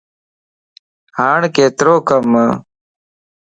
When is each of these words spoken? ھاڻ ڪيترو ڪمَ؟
ھاڻ 1.17 1.39
ڪيترو 1.55 1.93
ڪمَ؟ 2.07 2.39